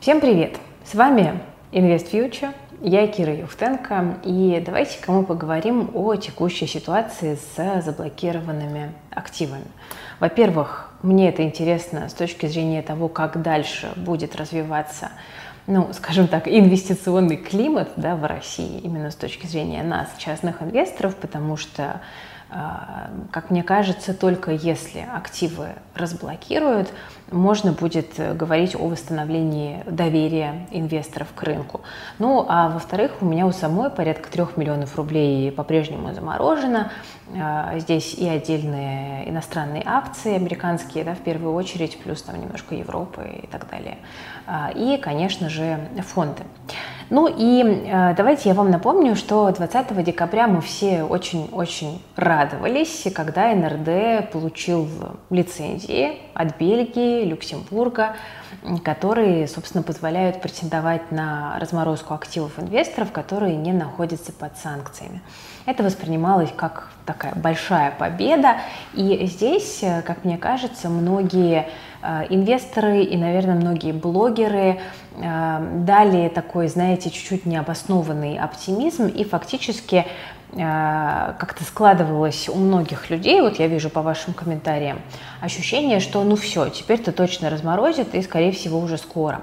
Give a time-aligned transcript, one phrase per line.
[0.00, 0.58] Всем привет!
[0.82, 1.42] С вами
[1.72, 9.66] Invest Future, я Кира Юхтенко, и давайте-ка мы поговорим о текущей ситуации с заблокированными активами.
[10.18, 15.10] Во-первых, мне это интересно с точки зрения того, как дальше будет развиваться
[15.66, 21.14] ну, скажем так, инвестиционный климат да, в России, именно с точки зрения нас, частных инвесторов,
[21.14, 22.00] потому что
[23.30, 26.92] как мне кажется, только если активы разблокируют,
[27.30, 31.82] можно будет говорить о восстановлении доверия инвесторов к рынку.
[32.18, 36.90] Ну, а во-вторых, у меня у самой порядка трех миллионов рублей по-прежнему заморожено.
[37.38, 43.40] А, здесь и отдельные иностранные акции, американские, да, в первую очередь, плюс там немножко Европы
[43.42, 43.98] и так далее.
[44.46, 46.42] А, и, конечно же, фонды.
[47.10, 53.52] Ну и э, давайте я вам напомню, что 20 декабря мы все очень-очень радовались, когда
[53.52, 54.88] НРД получил
[55.28, 58.14] лицензии от Бельгии, Люксембурга,
[58.84, 65.20] которые, собственно, позволяют претендовать на разморозку активов инвесторов, которые не находятся под санкциями.
[65.66, 68.58] Это воспринималось как такая большая победа,
[68.94, 71.68] и здесь, э, как мне кажется, многие
[72.02, 74.80] инвесторы и, наверное, многие блогеры.
[75.16, 79.06] Э, дали такой, знаете, чуть-чуть необоснованный оптимизм.
[79.06, 80.06] И фактически
[80.52, 85.00] э, как-то складывалось у многих людей, вот я вижу по вашим комментариям,
[85.40, 89.42] ощущение, что ну все, теперь-то точно разморозит и, скорее всего, уже скоро.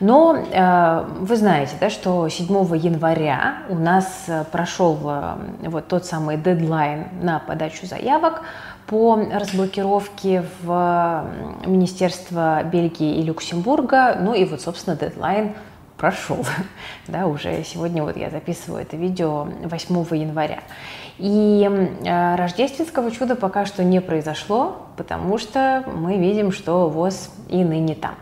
[0.00, 5.34] Но э, вы знаете, да, что 7 января у нас прошел э,
[5.68, 8.42] вот тот самый дедлайн на подачу заявок
[8.86, 11.24] по разблокировке в
[11.66, 14.16] Министерство Бельгии и Люксембурга.
[14.20, 15.54] Ну и вот, собственно, дедлайн
[15.96, 16.44] прошел.
[17.08, 20.60] да, уже сегодня вот я записываю это видео 8 января.
[21.18, 21.68] И
[22.04, 27.94] э, рождественского чуда пока что не произошло, потому что мы видим, что ВОЗ и ныне
[27.94, 28.16] там.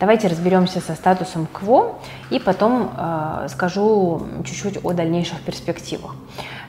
[0.00, 1.96] Давайте разберемся со статусом КВО
[2.30, 6.16] и потом э, скажу чуть-чуть о дальнейших перспективах.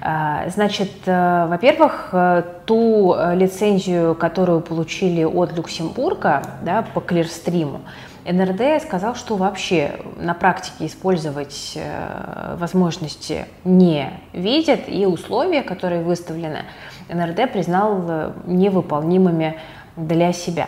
[0.01, 7.81] Э, значит, э, во-первых, э, ту лицензию, которую получили от Люксембурга да, по клирстриму,
[8.25, 16.65] НРД сказал, что вообще на практике использовать э, возможности не видят, и условия, которые выставлены,
[17.07, 19.59] НРД признал э, невыполнимыми
[19.95, 20.67] для себя.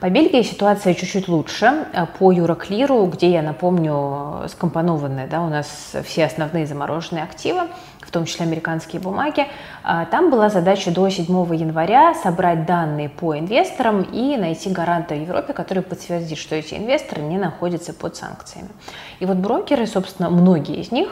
[0.00, 1.86] По Бельгии ситуация чуть-чуть лучше.
[1.92, 7.68] Э, по Юроклиру, где, я напомню, скомпонованы да, у нас все основные замороженные активы,
[8.00, 9.46] в том числе американские бумаги,
[9.84, 15.20] э, там была задача до 7 января собрать данные по инвесторам и найти гаранта в
[15.20, 18.70] Европе, который подтвердит, что эти инвесторы не находятся под санкциями.
[19.18, 21.10] И вот брокеры, собственно, многие из них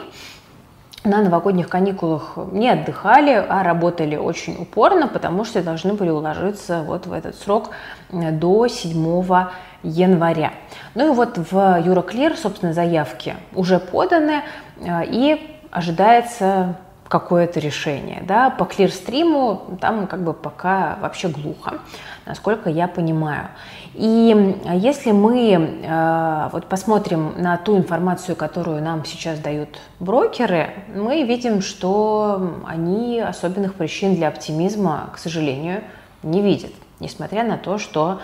[1.03, 7.07] на новогодних каникулах не отдыхали, а работали очень упорно, потому что должны были уложиться вот
[7.07, 7.69] в этот срок
[8.11, 9.47] э, до 7
[9.83, 10.53] января.
[10.95, 14.41] Ну и вот в Euroclear, собственно, заявки уже поданы,
[14.77, 16.75] э, и ожидается
[17.09, 18.23] какое-то решение.
[18.25, 18.51] Да?
[18.51, 21.79] По клирстриму там как бы пока вообще глухо,
[22.25, 23.49] насколько я понимаю.
[23.95, 31.23] И если мы э, вот посмотрим на ту информацию, которую нам сейчас дают брокеры, мы
[31.23, 35.83] видим, что они особенных причин для оптимизма, к сожалению,
[36.21, 38.21] не видят, несмотря на то, что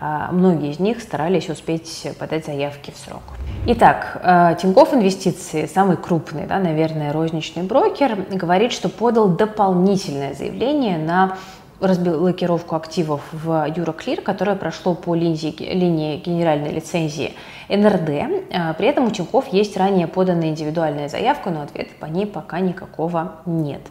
[0.00, 3.22] многие из них старались успеть подать заявки в срок.
[3.68, 10.98] Итак, э, Тинькофф Инвестиции, самый крупный, да, наверное, розничный брокер, говорит, что подал дополнительное заявление
[10.98, 11.36] на
[11.80, 17.34] разблокировку активов в Euroclear, которое прошло по линии, линии генеральной лицензии
[17.68, 18.08] НРД.
[18.08, 22.60] Э, при этом у Тинькофф есть ранее поданная индивидуальная заявка, но ответа по ней пока
[22.60, 23.82] никакого нет.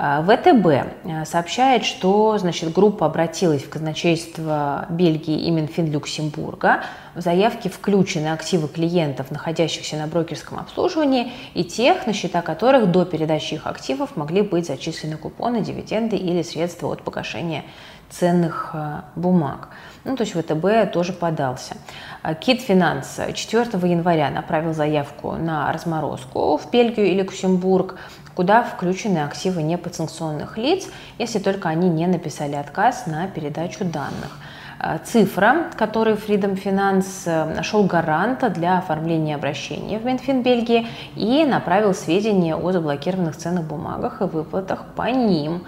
[0.00, 0.66] А, ВТБ
[1.04, 6.82] э, сообщает, что значит, группа обратилась в казначейство Бельгии и Минфин Люксембурга.
[7.16, 13.04] В заявке включены активы клиентов, находящихся на брокерском обслуживании, и тех, на счета которых до
[13.04, 17.64] передачи их активов могли быть зачислены купоны, дивиденды или средства от погашения
[18.08, 19.70] ценных э, бумаг.
[20.04, 21.76] Ну, то есть ВТБ тоже подался.
[22.22, 27.96] А Кит Финанс 4 января направил заявку на разморозку в Бельгию и Люксембург
[28.38, 30.86] куда включены активы неподсанкционных лиц,
[31.18, 34.30] если только они не написали отказ на передачу данных.
[34.78, 40.86] Э, цифра, которую Freedom Finance э, нашел гаранта для оформления обращения в Минфин Бельгии
[41.16, 45.64] и направил сведения о заблокированных ценных бумагах и выплатах по ним.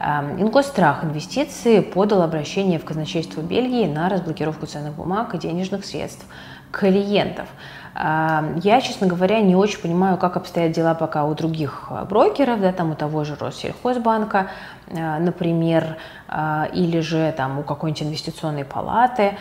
[0.00, 6.26] Эм, Ингосстрах инвестиции подал обращение в казначейство Бельгии на разблокировку ценных бумаг и денежных средств
[6.70, 7.46] клиентов.
[7.94, 12.90] Я, честно говоря, не очень понимаю, как обстоят дела пока у других брокеров, да, там
[12.90, 14.48] у того же Россельхозбанка,
[14.90, 15.96] например,
[16.72, 19.36] или же там у какой-нибудь инвестиционной палаты,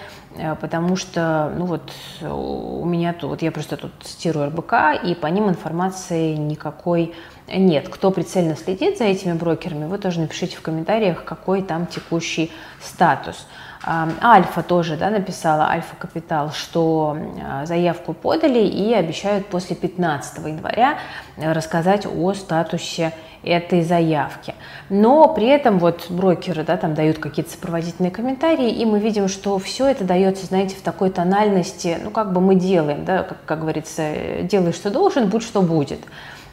[0.62, 1.92] потому что, ну вот,
[2.22, 7.14] у меня тут, вот я просто тут цитирую РБК, и по ним информации никакой
[7.48, 7.90] нет.
[7.90, 12.52] Кто прицельно следит за этими брокерами, вы тоже напишите в комментариях, какой там текущий
[12.82, 13.48] статус.
[13.86, 20.98] Альфа тоже да, написала, Альфа Капитал, что а, заявку подали и обещают после 15 января
[21.36, 23.12] э, рассказать о статусе
[23.44, 24.56] этой заявки.
[24.90, 29.58] Но при этом вот брокеры да, там дают какие-то сопроводительные комментарии, и мы видим, что
[29.60, 33.60] все это дается, знаете, в такой тональности, ну как бы мы делаем, да, как, как
[33.60, 36.00] говорится, делай, что должен, будь, что будет.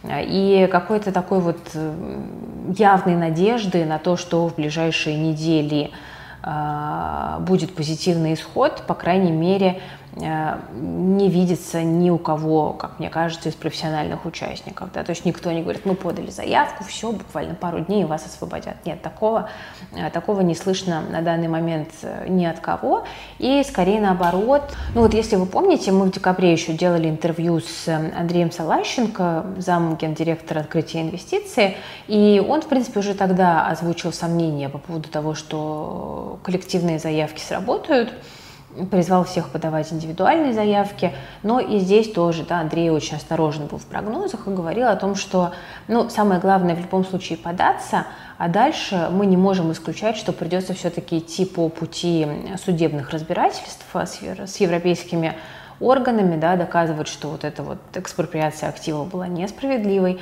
[0.04, 1.58] И какой-то такой вот
[2.76, 5.96] явной надежды на то, что в ближайшие недели а,
[6.42, 9.80] будет позитивный исход, по крайней мере,
[10.16, 14.90] не видится ни у кого, как мне кажется, из профессиональных участников.
[14.92, 15.04] Да?
[15.04, 18.74] То есть никто не говорит, мы подали заявку, все, буквально пару дней вас освободят.
[18.84, 19.48] Нет, такого,
[19.92, 23.04] э, такого не слышно на данный момент э, ни от кого.
[23.38, 24.74] И скорее наоборот.
[24.94, 29.96] Ну вот если вы помните, мы в декабре еще делали интервью с Андреем Салащенко, зам
[29.96, 31.76] гендиректора открытия инвестиций,
[32.08, 38.12] и он, в принципе, уже тогда озвучил сомнения по поводу того, что коллективные заявки сработают
[38.90, 41.12] призвал всех подавать индивидуальные заявки,
[41.42, 45.14] но и здесь тоже, да, Андрей очень осторожен был в прогнозах и говорил о том,
[45.14, 45.52] что,
[45.88, 48.06] ну, самое главное в любом случае податься,
[48.38, 52.26] а дальше мы не можем исключать, что придется все-таки идти по пути
[52.64, 55.34] судебных разбирательств с европейскими
[55.80, 60.20] органами, да, доказывать, что вот эта вот экспроприация активов была несправедливой,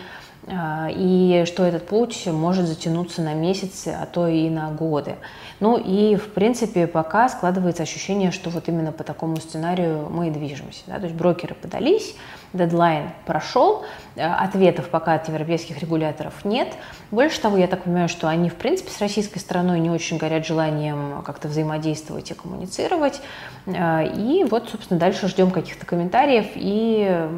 [0.50, 5.16] и что этот путь может затянуться на месяцы, а то и на годы.
[5.60, 10.30] Ну и, в принципе, пока складывается ощущение, что вот именно по такому сценарию мы и
[10.30, 10.82] движемся.
[10.86, 10.98] Да?
[10.98, 12.14] То есть брокеры подались,
[12.52, 13.84] дедлайн прошел,
[14.14, 16.68] э, ответов пока от европейских регуляторов нет.
[17.10, 20.46] Больше того, я так понимаю, что они, в принципе, с российской стороной не очень горят
[20.46, 23.20] желанием как-то взаимодействовать и коммуницировать.
[23.66, 26.46] Э, и вот, собственно, дальше ждем каких-то комментариев.
[26.54, 27.28] И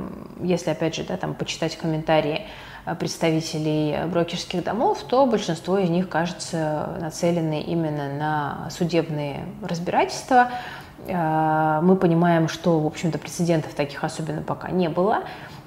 [0.43, 2.47] если, опять же, да, там почитать комментарии,
[2.99, 10.51] представителей брокерских домов, то большинство из них, кажется, нацелены именно на судебные разбирательства.
[11.07, 15.25] Э, мы понимаем, что, в общем-то, прецедентов таких особенно пока не было.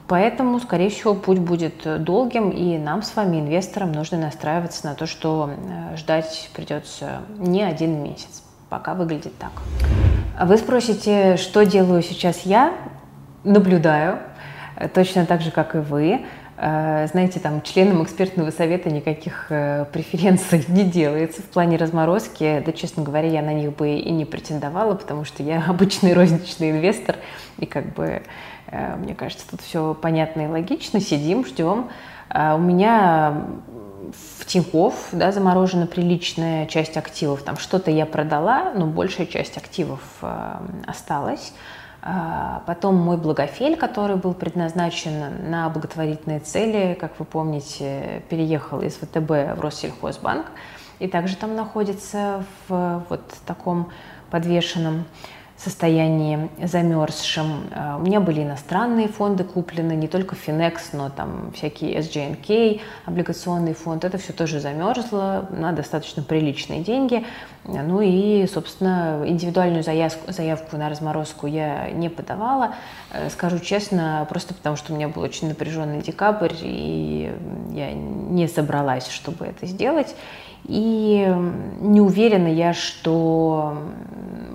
[0.07, 5.05] Поэтому, скорее всего, путь будет долгим, и нам с вами, инвесторам, нужно настраиваться на то,
[5.05, 8.43] что э, ждать придется не один месяц.
[8.69, 9.51] Пока выглядит так.
[10.41, 12.73] Вы спросите, что делаю сейчас я?
[13.43, 14.19] Наблюдаю,
[14.93, 16.25] точно так же, как и вы.
[16.65, 22.63] Э, знаете, там членам экспертного совета никаких э, преференций не делается в плане разморозки.
[22.65, 26.71] Да, честно говоря, я на них бы и не претендовала, потому что я обычный розничный
[26.71, 27.17] инвестор,
[27.57, 28.23] и как бы,
[28.67, 31.01] э, мне кажется, тут все понятно и логично.
[31.01, 31.89] Сидим, ждем.
[32.33, 33.43] У меня
[34.39, 37.43] в Тинькофф да, заморожена приличная часть активов.
[37.43, 40.01] Там что-то я продала, но большая часть активов
[40.87, 41.53] осталась.
[42.05, 48.95] А, потом мой благофель, который был предназначен на благотворительные цели, как вы помните, переехал из
[48.95, 50.47] ВТБ в Россельхозбанк
[50.99, 53.89] и также там находится в вот таком
[54.31, 55.05] подвешенном
[55.63, 57.69] состоянии замерзшим.
[57.71, 63.73] А, у меня были иностранные фонды куплены, не только Finex, но там всякие SGNK, облигационный
[63.73, 64.03] фонд.
[64.03, 67.25] Это все тоже замерзло на достаточно приличные деньги.
[67.65, 72.75] Ну и, собственно, индивидуальную заявку, заявку на разморозку я не подавала.
[73.11, 77.33] Э, скажу честно, просто потому что у меня был очень напряженный декабрь, и
[77.71, 80.13] я не собралась, чтобы это сделать.
[80.65, 81.27] И
[81.81, 83.77] не уверена я, что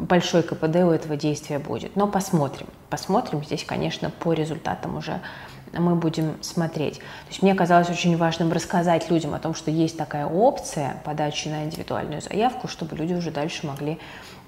[0.08, 1.96] большой КПД у этого действия будет.
[1.96, 2.66] Но посмотрим.
[2.90, 3.44] Посмотрим.
[3.44, 5.20] Здесь, конечно, по результатам уже
[5.72, 6.98] мы будем смотреть.
[6.98, 11.48] То есть мне казалось очень важным рассказать людям о том, что есть такая опция подачи
[11.48, 13.98] на индивидуальную заявку, чтобы люди уже дальше могли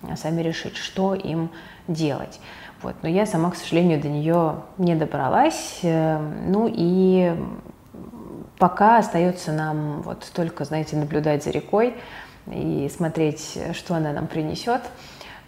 [0.03, 1.51] а, сами решить, что им
[1.89, 2.41] делать.
[2.83, 2.97] Вот.
[3.03, 5.81] Но я сама, к сожалению, до нее не добралась.
[5.83, 7.37] Э, ну и
[8.61, 11.95] Пока остается нам вот только, знаете, наблюдать за рекой
[12.47, 14.83] и смотреть, что она нам принесет.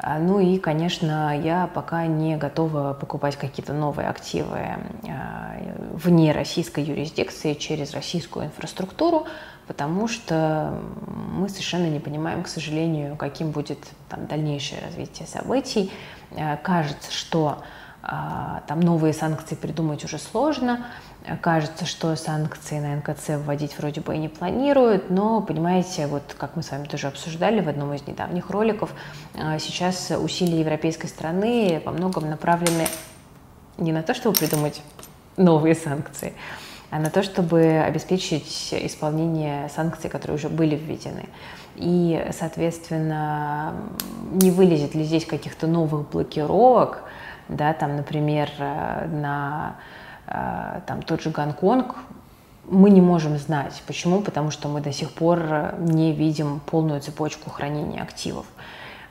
[0.03, 4.59] А, ну и, конечно, я пока не готова покупать какие-то новые активы
[5.09, 5.57] а,
[5.93, 9.27] вне российской юрисдикции через российскую инфраструктуру,
[9.69, 13.79] потому что мы совершенно не понимаем, к сожалению, каким будет
[14.09, 15.93] там, дальнейшее развитие событий.
[16.37, 17.63] А, кажется, что
[18.03, 20.85] а, там новые санкции придумать уже сложно.
[21.41, 26.57] Кажется, что санкции на НКЦ вводить вроде бы и не планируют, но, понимаете, вот как
[26.57, 28.91] мы с вами тоже обсуждали в одном из недавних роликов,
[29.35, 32.89] а, сейчас усилия европейской страны во многом направлены
[33.79, 34.83] не на то, чтобы придумать
[35.37, 36.33] новые санкции,
[36.91, 41.29] а на то, чтобы обеспечить исполнение санкций, которые уже были введены.
[41.77, 43.75] И, соответственно,
[44.33, 47.05] не вылезет ли здесь каких-то новых блокировок,
[47.49, 49.77] да, там, например, э, на
[50.27, 51.97] там, тот же Гонконг,
[52.69, 53.83] мы не можем знать.
[53.87, 54.23] Почему?
[54.23, 58.47] Потому что мы до сих пор не видим полную цепочку хранения активов.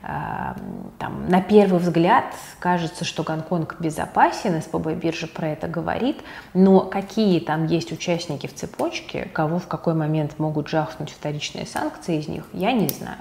[0.04, 0.54] Э,
[0.98, 2.26] там, на первый взгляд
[2.60, 6.22] кажется, что Гонконг безопасен, СПБ биржа про это говорит,
[6.54, 12.18] но какие там есть участники в цепочке, кого в какой момент могут жахнуть вторичные санкции
[12.18, 13.20] из них, я не знаю.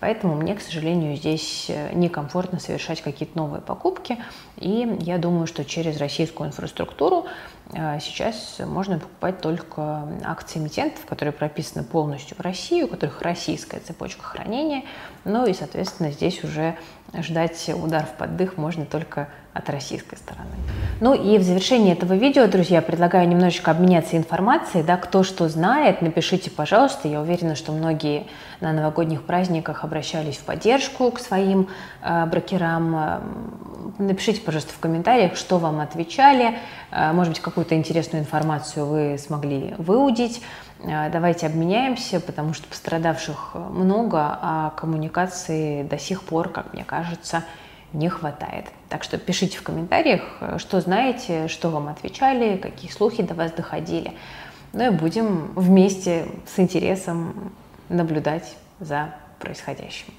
[0.00, 4.18] Поэтому мне, к сожалению, здесь э, некомфортно совершать какие-то новые покупки.
[4.56, 7.26] И я думаю, что через российскую инфраструктуру
[7.72, 13.80] э, сейчас можно покупать только акции эмитентов, которые прописаны полностью в России, у которых российская
[13.80, 14.82] цепочка хранения.
[15.24, 16.76] Ну и, соответственно, здесь уже
[17.22, 20.50] ждать удар в поддых можно только от российской стороны.
[21.00, 26.02] Ну и в завершении этого видео, друзья, предлагаю немножечко обменяться информацией, да, кто что знает,
[26.02, 28.26] напишите, пожалуйста, я уверена, что многие
[28.60, 31.68] на новогодних праздниках обращались в поддержку к своим
[32.02, 33.94] э, брокерам.
[33.98, 36.58] Напишите, пожалуйста, в комментариях, что вам отвечали,
[36.90, 40.42] э, может быть, какую-то интересную информацию вы смогли выудить.
[40.80, 47.44] Э, давайте обменяемся, потому что пострадавших много, а коммуникации до сих пор, как мне кажется,
[47.92, 48.66] не хватает.
[48.88, 50.22] Так что пишите в комментариях,
[50.58, 54.12] что знаете, что вам отвечали, какие слухи до вас доходили.
[54.72, 57.52] Ну и будем вместе с интересом
[57.88, 60.12] наблюдать за происходящим.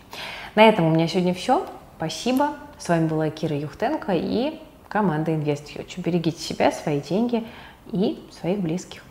[0.56, 1.66] На этом у меня сегодня все.
[1.98, 2.54] Спасибо.
[2.78, 6.02] С вами была Кира Юхтенко и команда InvestFuture.
[6.02, 7.46] Берегите себя, свои деньги
[7.92, 9.05] и своих близких.